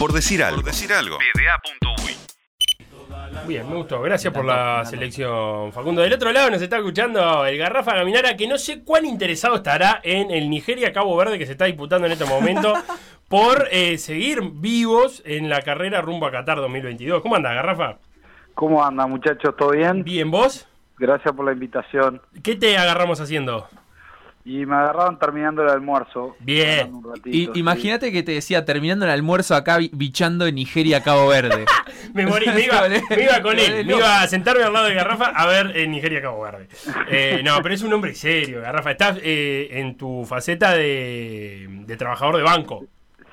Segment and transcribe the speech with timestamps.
[0.00, 0.62] Por decir algo.
[0.62, 1.18] Por decir algo.
[3.46, 4.00] Bien, me gustó.
[4.00, 6.00] Gracias por la selección, Facundo.
[6.00, 10.00] Del otro lado nos está escuchando el Garrafa Gaminara, que no sé cuán interesado estará
[10.02, 12.72] en el Nigeria Cabo Verde que se está disputando en este momento
[13.28, 17.20] por eh, seguir vivos en la carrera rumbo a Qatar 2022.
[17.20, 17.98] ¿Cómo anda, Garrafa?
[18.54, 19.54] ¿Cómo anda, muchachos?
[19.54, 20.02] ¿Todo bien?
[20.02, 20.66] Bien, ¿vos?
[20.96, 22.22] Gracias por la invitación.
[22.42, 23.68] ¿Qué te agarramos haciendo?
[24.44, 26.34] Y me agarraron terminando el almuerzo.
[26.40, 26.92] Bien.
[27.26, 31.66] Y, imagínate que te decía, terminando el almuerzo acá bichando en Nigeria, Cabo Verde.
[32.14, 33.84] me morí, me iba, me iba con él.
[33.84, 36.68] Me iba a sentarme al lado de Garrafa a ver en Nigeria, Cabo Verde.
[37.08, 38.92] Eh, no, pero es un hombre serio, Garrafa.
[38.92, 42.86] Estás eh, en tu faceta de, de, trabajador de banco.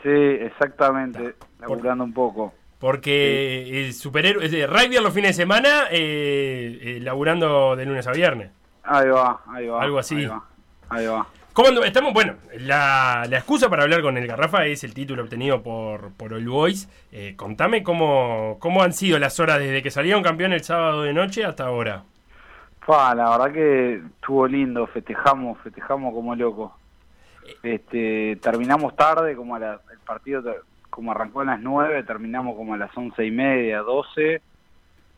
[0.04, 1.36] Sí, exactamente.
[1.60, 2.54] Laburando un poco.
[2.80, 8.06] Porque el superhéroe, es de rugby los fines de semana, eh, eh, laburando de lunes
[8.06, 8.52] a viernes.
[8.84, 9.82] Ahí va, ahí va.
[9.82, 10.16] Algo así.
[10.16, 10.44] Ahí va.
[11.54, 12.14] ¿Cómo estamos?
[12.14, 16.34] Bueno, la, la, excusa para hablar con el Garrafa es el título obtenido por, por
[16.34, 16.88] All Boys.
[17.12, 21.14] Eh, contame cómo, cómo han sido las horas desde que salieron campeón el sábado de
[21.14, 22.04] noche hasta ahora.
[22.88, 26.72] la verdad que estuvo lindo, festejamos, festejamos como locos.
[27.64, 30.44] Este, terminamos tarde, como el partido
[30.98, 34.42] como arrancó a las 9, terminamos como a las once y media, 12,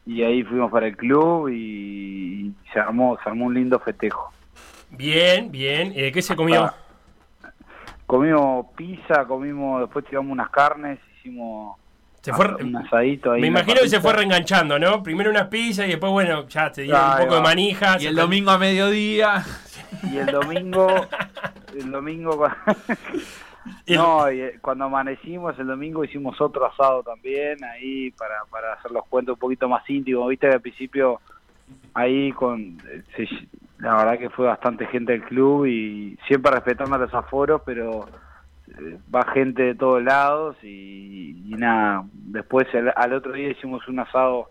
[0.06, 4.34] y ahí fuimos para el club y, se armó, se armó un lindo festejo.
[4.92, 5.94] Bien, bien.
[5.96, 6.66] Eh, ¿Qué se comió?
[6.66, 6.76] Ah,
[8.06, 11.78] comimos pizza, comimos, después tiramos unas carnes, hicimos
[12.22, 13.42] se fue, un asadito ahí.
[13.42, 15.02] Me imagino que se fue reenganchando, ¿no?
[15.02, 17.98] Primero unas pizzas y después, bueno, ya te dieron un poco de manija.
[18.00, 19.46] Y el domingo a mediodía.
[20.12, 20.88] Y el domingo,
[21.78, 22.48] el domingo,
[23.88, 29.06] no, eh, cuando amanecimos el domingo hicimos otro asado también ahí para, para hacer los
[29.08, 30.28] cuentos un poquito más íntimos.
[30.30, 31.22] Viste que al principio
[31.94, 33.28] ahí con eh,
[33.80, 38.08] la verdad que fue bastante gente del club y siempre respetando los aforos, pero
[38.68, 44.50] eh, va gente de todos lados y, nada, después al otro día hicimos un asado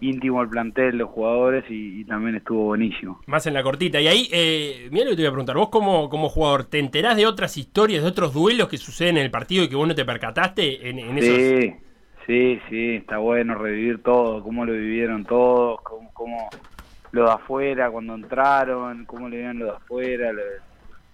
[0.00, 3.20] íntimo al plantel, los jugadores y, también estuvo buenísimo.
[3.26, 4.00] Más en la cortita.
[4.00, 6.78] Y ahí, eh, mira lo que te voy a preguntar, vos como, como jugador, ¿te
[6.78, 9.88] enterás de otras historias, de otros duelos que suceden en el partido y que vos
[9.88, 11.74] no te percataste en, en sí,
[12.26, 16.48] Sí, sí, está bueno revivir todo, cómo lo vivieron todos, cómo, cómo
[17.14, 20.32] lo de afuera cuando entraron, cómo le vieron lo de afuera,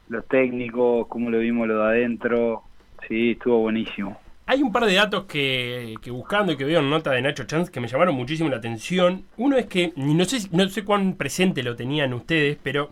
[0.08, 2.62] los técnicos, cómo lo vimos lo de adentro.
[3.06, 4.18] Sí, estuvo buenísimo.
[4.46, 7.70] Hay un par de datos que, buscando y que veo en nota de Nacho Chance
[7.70, 9.24] que me llamaron muchísimo la atención.
[9.36, 12.90] Uno es que, no sé, no sé cuán presente lo tenían ustedes, pero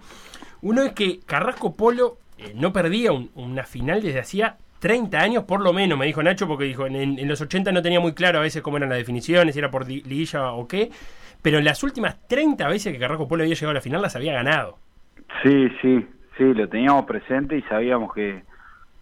[0.61, 5.61] uno es que Carrasco Polo eh, no perdía una final desde hacía 30 años por
[5.61, 8.43] lo menos, me dijo Nacho, porque dijo, en, los 80 no tenía muy claro a
[8.43, 10.91] veces cómo eran las definiciones, si era por liguilla o qué,
[11.43, 14.17] pero en las últimas 30 veces que Carrasco Polo había llegado a la final las
[14.17, 14.79] había ganado.
[15.43, 16.07] Sí, sí,
[16.37, 18.43] sí, lo teníamos presente y sabíamos que,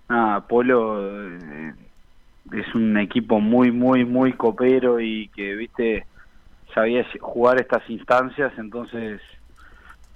[0.09, 1.01] nada, Polo...
[1.03, 1.73] Eh,
[2.53, 6.07] es un equipo muy, muy, muy copero y que, viste,
[6.75, 9.21] sabía jugar estas instancias, entonces,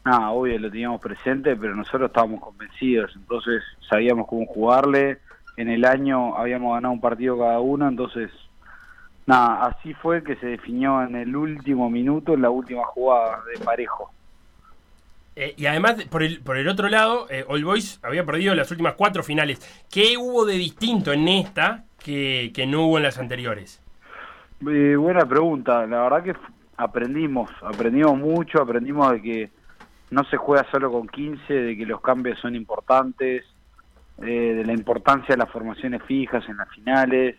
[0.04, 5.19] nada, obvio lo teníamos presente, pero nosotros estábamos convencidos, entonces sabíamos cómo jugarle,
[5.60, 8.31] en el año habíamos ganado un partido cada uno, entonces,
[9.26, 13.62] nada, así fue que se definió en el último minuto, en la última jugada de
[13.62, 14.10] parejo.
[15.37, 18.70] Eh, y además, por el, por el otro lado, eh, All Boys había perdido las
[18.70, 19.60] últimas cuatro finales.
[19.91, 23.82] ¿Qué hubo de distinto en esta que, no hubo en las anteriores?
[24.66, 25.87] Eh, buena pregunta.
[25.87, 26.34] La verdad que
[26.76, 29.50] aprendimos, aprendimos mucho, aprendimos de que
[30.10, 33.44] no se juega solo con 15, de que los cambios son importantes,
[34.20, 37.36] eh, de la importancia de las formaciones fijas en las finales.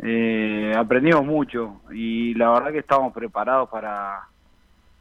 [0.00, 4.28] Eh, aprendimos mucho y la verdad que estábamos preparados para,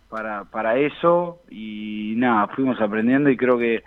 [0.09, 3.83] para, para eso y nada, fuimos aprendiendo y creo que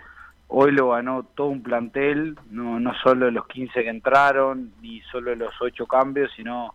[0.53, 5.33] Hoy lo ganó todo un plantel, no, no solo los 15 que entraron, ni solo
[5.33, 6.73] los 8 cambios, sino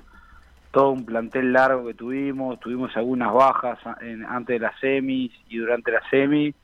[0.70, 2.58] todo un plantel largo que tuvimos.
[2.58, 6.54] Tuvimos algunas bajas antes de las semis y durante la semi.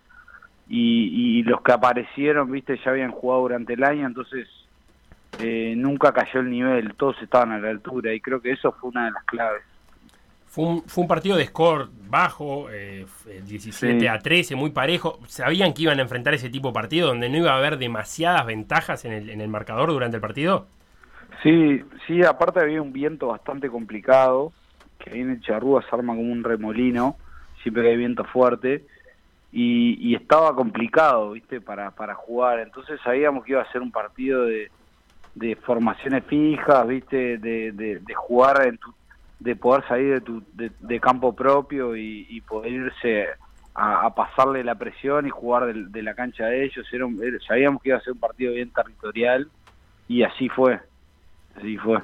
[0.68, 4.48] Y, los que aparecieron, viste, ya habían jugado durante el año, entonces
[5.38, 8.91] eh, nunca cayó el nivel, todos estaban a la altura y creo que eso fue
[8.91, 9.62] una de las claves.
[10.47, 12.68] Fue un, partido de score bajo,
[13.44, 15.18] 17 eh, a 13, muy parejo.
[15.26, 18.44] ¿Sabían que iban a enfrentar ese tipo de partido donde no iba a haber demasiadas
[18.44, 20.66] ventajas en el, en el marcador durante el partido?
[21.42, 24.53] Sí, sí, aparte había un viento bastante complicado,
[24.98, 27.16] que ahí en el Charrúa se arma como un remolino,
[27.62, 28.84] siempre que hay viento fuerte,
[29.53, 31.60] y, estaba complicado, ¿viste?
[31.60, 32.60] Para, para jugar.
[32.60, 34.71] Entonces sabíamos que iba a ser un partido de,
[35.34, 37.39] de formaciones fijas, ¿viste?
[37.39, 38.93] De, de, de jugar en tu
[39.43, 43.27] de poder salir de, tu, de, campo propio y, poder irse
[43.75, 46.87] a, pasarle la presión y jugar de, la cancha de ellos.
[46.93, 47.07] Era
[47.47, 49.49] sabíamos que iba a ser un partido bien territorial
[50.07, 50.78] y así fue.
[51.57, 51.99] Así fue.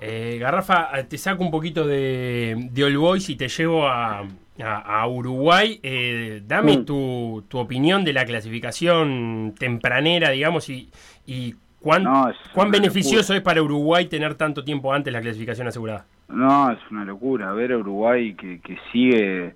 [0.00, 4.24] Eh, Garrafa, te saco un poquito de, de All Boys y te llevo a,
[4.62, 5.78] a, a Uruguay.
[5.82, 6.84] Eh, dame Mm.
[6.84, 10.90] tu, tu opinión de la clasificación tempranera, digamos, y,
[11.26, 16.04] y cuán, No, cuán beneficioso es para Uruguay tener tanto tiempo antes la clasificación asegurada.
[16.28, 17.52] No, es una locura.
[17.52, 19.54] Ver a Uruguay que, que sigue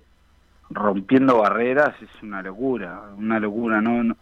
[0.69, 3.81] rompiendo barreras es una locura, una locura.
[3.81, 4.17] No, no-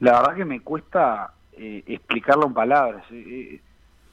[0.00, 3.60] La verdad que me cuesta eh, explicarlo en palabras, eh, eh,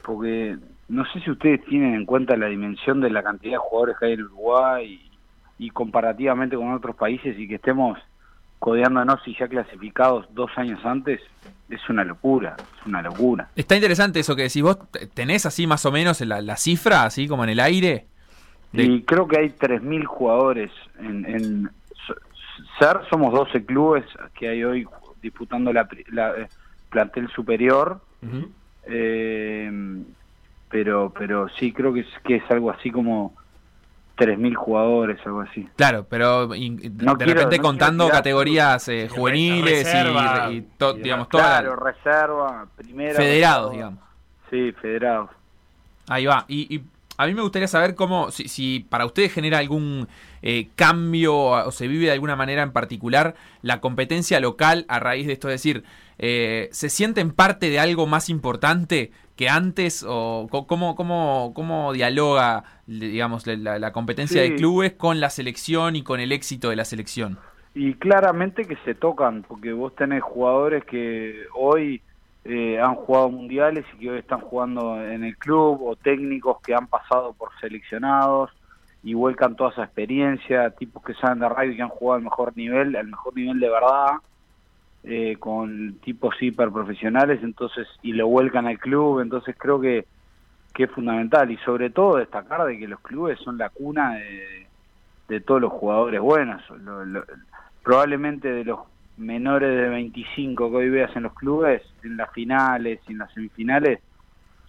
[0.03, 0.57] porque
[0.89, 4.05] no sé si ustedes tienen en cuenta la dimensión de la cantidad de jugadores que
[4.07, 5.06] hay en Uruguay
[5.57, 7.97] y, comparativamente con otros países y que estemos
[8.59, 11.21] codeándonos y ya clasificados dos años antes,
[11.69, 13.49] es una locura, es una locura.
[13.55, 14.77] Está interesante eso que decís vos.
[14.91, 18.05] ¿T- ¿Tenés así más o menos la, la cifra, así como en el aire?
[18.71, 21.69] De- Y creo que hay 3.000 jugadores en, en
[22.79, 24.87] SER, somos 12 clubes que hay hoy
[25.21, 26.47] disputando la, la, eh,
[26.89, 28.01] plantel superior,
[28.85, 30.03] eh,
[30.69, 33.35] pero pero sí creo que es, que es algo así como
[34.17, 35.67] 3.000 jugadores, algo así.
[35.75, 40.55] Claro, pero in- de quiero- repente no contando tirar- categorías eh, Sí, juveniles reserva, y,
[40.57, 43.13] y to- y digamos, toda Claro, la- reserva, primera.
[43.15, 43.99] federados, digamos.
[44.49, 45.29] Sí, federados.
[46.09, 46.45] Ahí va.
[46.47, 46.83] Y, y
[47.17, 50.07] a mí me gustaría saber cómo, si, si para ustedes genera algún
[50.41, 55.25] eh, cambio o se vive de alguna manera en particular la competencia local a raíz
[55.27, 55.49] de esto.
[55.49, 55.83] Es decir,
[56.19, 60.05] eh, ¿se sienten parte de algo más importante que antes?
[60.07, 64.49] ¿O cómo, cómo, cómo dialoga, digamos, la, la competencia Sí.
[64.49, 67.39] de clubes con la selección y con el éxito de la selección?
[67.73, 72.01] Y claramente que se tocan, porque vos tenés jugadores que hoy
[72.47, 76.73] eh, han jugado mundiales y que hoy están jugando en el club, o técnicos que
[76.73, 78.51] han pasado por seleccionados
[79.03, 82.55] y vuelcan toda esa experiencia, tipos que saben de rugby que han jugado al mejor
[82.55, 84.11] nivel, al mejor nivel de verdad,
[85.03, 90.05] eh, con tipos hiperprofesionales, entonces, y lo vuelcan al club, entonces creo que,
[90.73, 94.15] que es fundamental, y sobre todo destacar de que los clubes son la cuna
[95.27, 97.23] de, todos los jugadores buenos, lo-
[97.83, 98.79] probablemente de los
[99.17, 103.33] menores de 25 que hoy veas en los clubes, en las finales y en las
[103.33, 103.99] semifinales,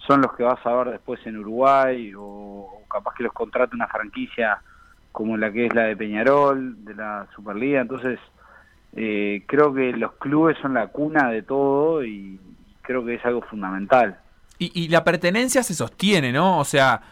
[0.07, 3.89] son los que vas a ver después en Uruguay o, capaz que los contrate una
[3.89, 4.61] franquicia
[5.13, 7.81] como la que es la de Peñarol, de la Superliga.
[7.81, 8.19] Entonces,
[8.95, 12.41] eh, creo que los clubes son la cuna de todo y
[12.83, 14.19] creo que es algo fundamental.
[14.59, 16.59] Y, y la pertenencia se sostiene, ¿no?
[16.59, 17.03] O sea,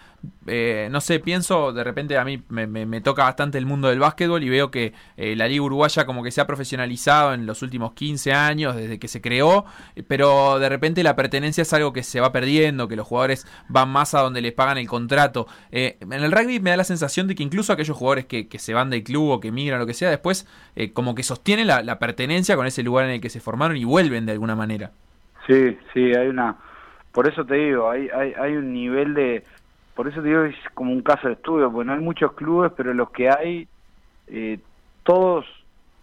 [0.47, 3.99] eh, no sé, pienso, de repente a mí me, me- toca bastante el mundo del
[3.99, 7.63] básquetbol y veo que eh, la liga uruguaya como que se ha profesionalizado en los
[7.63, 9.65] últimos 15 años, desde que se creó,
[10.09, 13.89] pero de repente la pertenencia es algo que se va perdiendo, que los jugadores van
[13.89, 15.47] más a donde les pagan el contrato.
[15.71, 18.59] Eh, en el rugby me da la sensación de que incluso aquellos jugadores que, que
[18.59, 20.47] se van del club o que migran lo que sea, después
[20.77, 23.77] eh, como que sostienen la, la pertenencia con ese lugar en el que se formaron
[23.77, 24.93] y vuelven de alguna manera.
[25.47, 26.57] Sí, sí, hay una...
[27.13, 29.43] Por eso te digo, hay, hay, hay un nivel de...
[29.97, 32.71] Por eso te digo, es como un caso de estudio, porque no hay muchos clubes,
[32.77, 33.67] pero los que hay,
[34.29, 34.59] eh,
[35.03, 35.47] todos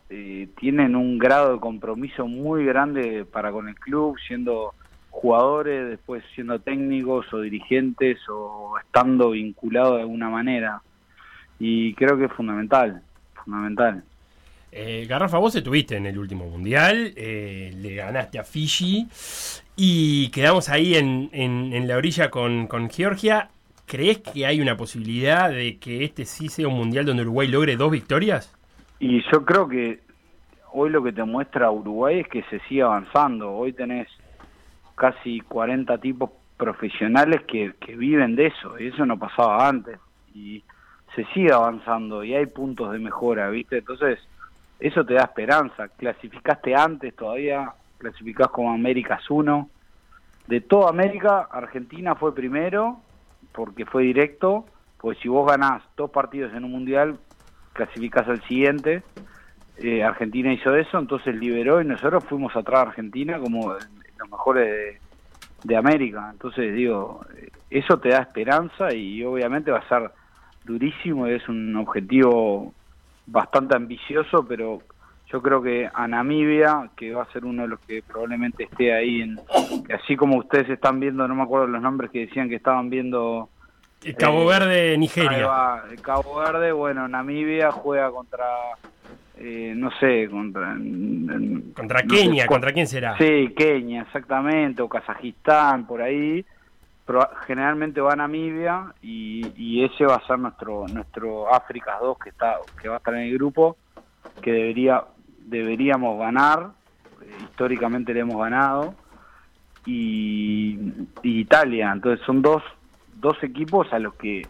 [0.10, 4.74] eh, tienen un grado de compromiso muy grande para con el club, siendo
[5.12, 10.82] jugadores, después siendo técnicos o dirigentes o estando vinculados de alguna manera.
[11.60, 13.02] Y creo que es fundamental,
[13.46, 14.04] fundamental.
[14.72, 19.08] Eh, Garrafa, vos estuviste en el último mundial, eh, le ganaste a Fiji
[19.76, 23.50] y quedamos ahí en, en- en la orilla con, con Georgia.
[23.86, 27.76] ¿Crees que hay una posibilidad de que este sí sea un mundial donde Uruguay logre
[27.76, 28.56] dos victorias?
[29.00, 30.00] Y yo creo que
[30.72, 33.52] hoy lo que te muestra Uruguay es que se sigue avanzando.
[33.52, 34.08] Hoy tenés
[34.96, 40.00] casi 40 tipos profesionales que, que viven de eso, y eso no pasaba antes.
[40.34, 40.64] Y
[41.16, 43.80] se sigue avanzando y hay puntos de mejora, ¿viste?
[43.80, 44.20] Entonces,
[44.80, 45.88] eso te da esperanza.
[45.90, 49.70] Clasificaste antes todavía, clasificás como Américas 1.
[50.48, 53.00] De toda América, Argentina fue primero
[53.54, 54.66] porque fue directo,
[55.00, 57.18] pues si vos ganás dos partidos en un mundial,
[57.74, 59.04] clasificás al siguiente.
[59.78, 64.68] Eh, Argentina hizo eso, entonces liberó y nosotros fuimos atrás a Argentina como los mejores
[64.68, 65.00] de,
[65.64, 66.30] de América.
[66.32, 70.12] Entonces digo, eh, eso te da esperanza y obviamente va a ser
[70.64, 72.74] durísimo y es un objetivo
[73.26, 74.82] bastante ambicioso, pero
[75.34, 78.94] yo creo que a Namibia, que va a ser uno de los que probablemente esté
[78.94, 79.40] ahí, en,
[79.84, 82.92] que así como ustedes están viendo, no me acuerdo los nombres que decían que estaban
[82.92, 83.50] viendo
[84.16, 85.48] Cabo Eh, Verde, Nigeria.
[85.48, 88.46] va, Cabo Verde, bueno, Namibia juega contra,
[89.40, 90.76] eh, no sé, contra...
[91.76, 93.18] Contra no sé Kenia, ¿contra quién será?
[93.18, 96.46] Sí, Kenia, exactamente, o Kazajistán, por ahí.
[97.08, 102.18] Pero generalmente va a Namibia y, y ese va a ser nuestro nuestro África 2
[102.18, 103.76] que está que va a estar en el grupo
[104.42, 105.04] que debería
[105.46, 106.72] deberíamos ganar
[107.22, 108.96] eh, históricamente le hemos ganado
[109.86, 110.80] y,
[111.24, 112.64] Italia entonces son dos
[113.16, 114.44] dos equipos a los que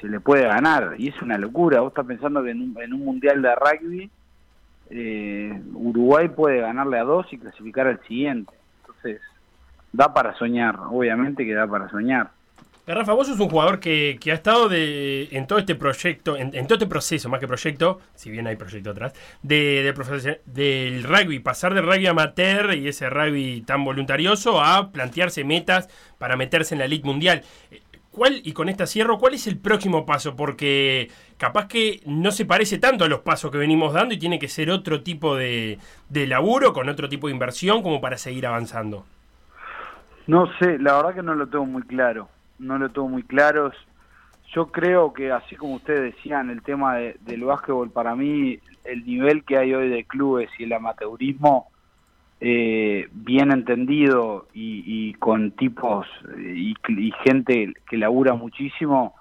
[0.00, 0.94] se le puede ganar.
[0.98, 1.80] Y es una locura.
[1.80, 4.10] Vos estás pensando que en un, en un mundial de rugby
[4.90, 8.52] eh, Uruguay puede ganarle a dos y clasificar al siguiente.
[8.80, 9.20] Entonces,
[9.92, 10.78] da para soñar.
[10.90, 12.30] Obviamente que da para soñar.
[12.94, 16.52] Rafa, vos sos un jugador que, que ha estado de, en todo este proyecto, en,
[16.68, 19.12] todo este proceso, más que proyecto, si bien hay proyecto atrás,
[19.42, 25.42] de, de del rugby, pasar del rugby amateur y ese rugby tan voluntarioso a plantearse
[25.42, 25.88] metas
[26.18, 27.42] para meterse en la elite mundial.
[28.12, 30.36] ¿Cuál, y con esta cierro, cuál es el próximo paso?
[30.36, 34.38] Porque capaz que no se parece tanto a los pasos que venimos dando y tiene
[34.38, 35.78] que ser otro tipo de,
[36.08, 39.04] de laburo, con otro tipo de inversión, como para seguir avanzando.
[40.28, 42.28] No sé, la verdad que no lo tengo muy claro.
[42.58, 43.72] No lo tengo muy claro.
[44.54, 49.44] Yo creo que, así como ustedes decían, el tema del básquetbol, para mí, el nivel
[49.44, 51.68] que hay hoy de clubes y el amateurismo
[52.40, 56.06] eh, bien entendido y, con tipos
[56.38, 56.74] y,
[57.24, 59.14] gente que labura muchísimo,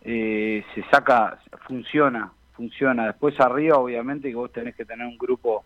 [0.00, 3.06] eh, se saca, funciona, funciona.
[3.06, 5.64] Después arriba, obviamente, que vos tenés que tener un grupo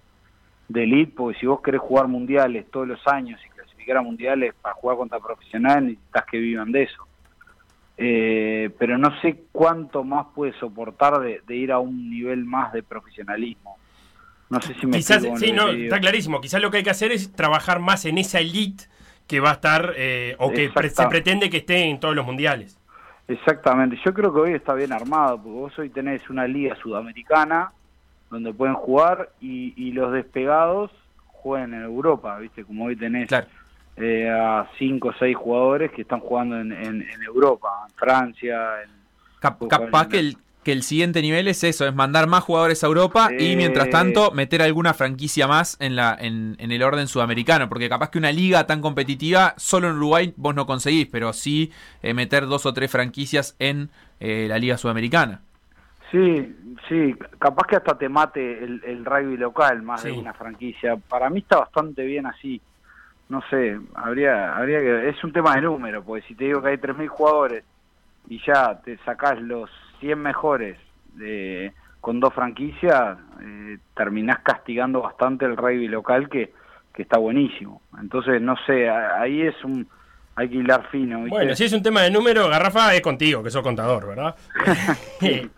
[0.69, 4.55] de elite, porque si vos querés jugar mundiales todos los años y clasificar a mundiales
[4.61, 7.06] para jugar contra profesionales, necesitas que vivan de eso.
[7.99, 12.83] Eh, pero no sé cuánto más puede soportar de ir a un nivel más de
[12.83, 13.79] profesionalismo.
[14.49, 16.41] No sé si me Quizás, sí, no, está clarísimo.
[16.41, 18.85] Quizás lo que hay que hacer es trabajar más en esa elite
[19.27, 22.79] que va a estar eh, o que se pretende que esté en todos los mundiales.
[23.27, 23.99] Exactamente.
[24.05, 27.73] Yo creo que hoy está bien armado, porque vos hoy tenés una liga sudamericana
[28.31, 30.93] donde pueden jugar y, los despegados
[31.27, 32.65] juegan en Europa, ¿viste?
[32.65, 33.29] Como hoy tenés
[33.97, 38.83] eh, a cinco o seis jugadores que están jugando en, Europa, en Francia.
[38.83, 38.91] En,
[39.41, 40.37] capaz que el,
[40.67, 44.33] que el siguiente nivel es eso, es mandar más jugadores a Europa y mientras tanto
[44.33, 48.67] meter alguna franquicia más en, la, en, el orden sudamericano, porque capaz que una liga
[48.67, 51.71] tan competitiva solo en Uruguay vos no conseguís, pero sí
[52.03, 55.41] eh, meter dos o tres franquicias en eh, la liga sudamericana.
[56.11, 56.53] Sí,
[56.89, 60.97] sí, capaz que hasta te mate el, el rugby local más de una franquicia.
[60.97, 62.61] Para mí está bastante bien así.
[63.29, 65.09] No sé, habría, habría que...
[65.09, 67.65] Es un tema de número, porque si te digo que hay 3.000 jugadores
[68.29, 69.69] y ya te sacás los
[70.01, 70.79] 100 mejores
[71.15, 76.53] de, con dos franquicias, eh, terminás castigando bastante el rugby local que,
[76.95, 77.83] que está buenísimo.
[78.01, 79.89] Entonces, no sé, ahí es un...
[80.39, 81.27] Hay que hilar fino.
[81.29, 84.37] Bueno, si es un tema de número, Garrafa es contigo, que sos contador, ¿verdad?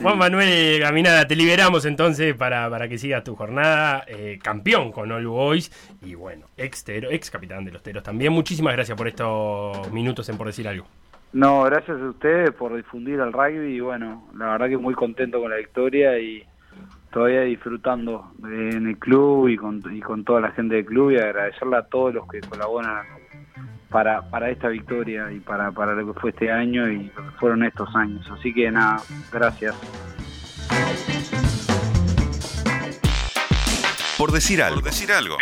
[0.00, 4.04] Juan Manuel Gaminada, te liberamos entonces para, para que sigas tu jornada.
[4.08, 5.70] Eh, campeón con All Boys
[6.02, 8.32] y bueno, ex, ex capitán de los Teros también.
[8.32, 10.86] Muchísimas gracias por estos minutos en Por Decir Algo.
[11.32, 15.40] No, gracias a ustedes por difundir el rugby y bueno, la verdad que muy contento
[15.40, 16.44] con la victoria y
[17.12, 21.18] todavía disfrutando en el club y con, y con toda la gente del club y
[21.18, 23.04] agradecerle a todos los que colaboran
[23.94, 27.38] para, para esta victoria y para, para lo que fue este año y lo que
[27.38, 28.28] fueron estos años.
[28.28, 29.72] Así que nada, gracias.
[34.18, 34.80] Por decir algo.
[34.80, 35.36] Por decir algo.